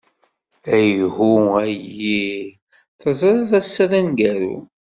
Ayhuh 0.77 1.17
a 1.63 1.65
yyi! 1.69 2.23
Teẓrid 2.99 3.51
ass-a 3.59 3.85
d 3.91 3.91
aneggaru. 3.97 4.57